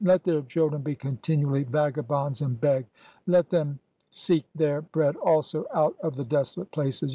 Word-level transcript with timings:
Let 0.03 0.23
their 0.23 0.41
children 0.41 0.81
be 0.81 0.95
continually 0.95 1.61
vagabonds 1.63 2.41
and 2.41 2.59
beg! 2.59 2.87
Let 3.27 3.51
them 3.51 3.77
seek 4.09 4.45
their 4.55 4.81
bread 4.81 5.15
also 5.17 5.67
out 5.75 5.95
of 6.01 6.15
the 6.15 6.23
desolate 6.25 6.71
places! 6.71 7.09